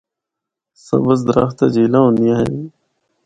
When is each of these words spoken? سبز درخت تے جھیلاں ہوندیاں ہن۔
سبز 0.85 1.19
درخت 1.27 1.55
تے 1.57 1.65
جھیلاں 1.73 2.03
ہوندیاں 2.05 2.37
ہن۔ 2.39 2.53